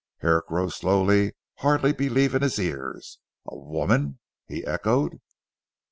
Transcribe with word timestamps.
Herrick 0.21 0.49
rose 0.49 0.73
slowly 0.75 1.33
hardly 1.57 1.93
believing 1.93 2.41
his 2.41 2.57
ears. 2.57 3.19
"A 3.45 3.55
woman?" 3.55 4.17
he 4.47 4.65
echoed. 4.65 5.19